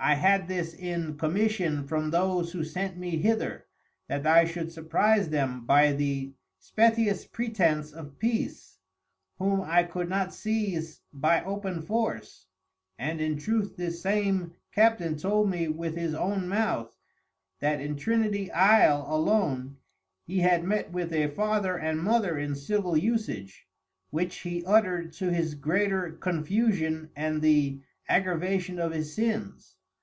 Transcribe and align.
_I 0.08 0.12
had 0.14 0.46
this 0.46 0.74
in 0.74 1.16
commission 1.16 1.86
from 1.86 2.10
those 2.10 2.52
who 2.52 2.62
sent 2.64 2.98
me 2.98 3.16
hither, 3.16 3.64
that 4.08 4.26
I 4.26 4.44
should 4.44 4.70
surprize 4.70 5.30
them 5.30 5.64
by 5.64 5.92
the 5.94 6.34
spetious 6.58 7.26
pretense 7.26 7.92
of 7.92 8.18
Peace, 8.18 8.78
whom 9.38 9.62
I 9.62 9.84
could 9.84 10.10
not 10.10 10.34
sieze 10.34 11.00
by 11.14 11.42
open 11.44 11.80
Force, 11.80 12.46
and 12.98 13.22
in 13.22 13.38
truth 13.38 13.78
this 13.78 14.02
same 14.02 14.52
Captain 14.70 15.16
told 15.16 15.48
me 15.48 15.66
with 15.66 15.96
his 15.96 16.14
own 16.14 16.46
Mouth, 16.46 16.94
that 17.60 17.80
in 17.80 17.96
Trinity 17.96 18.50
Isle 18.52 19.06
alone, 19.08 19.78
he 20.26 20.40
had 20.40 20.62
met 20.62 20.92
with 20.92 21.10
a 21.14 21.28
Father 21.28 21.78
and 21.78 22.00
Mother 22.00 22.36
in 22.38 22.54
Civil 22.54 22.98
usage, 22.98 23.66
which 24.10 24.40
he 24.40 24.62
uttered 24.66 25.14
to 25.14 25.32
his 25.32 25.54
greater 25.54 26.10
Confusion 26.12 27.08
and 27.16 27.40
the 27.40 27.80
aggravation 28.10 28.78
of 28.78 28.92
his 28.92 29.14
Sins. 29.14 29.72